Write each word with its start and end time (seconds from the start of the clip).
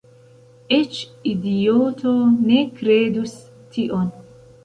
Eĉ 0.77 1.01
idioto 1.31 2.13
ne 2.47 2.63
kredus 2.79 3.35
tion." 3.75 4.09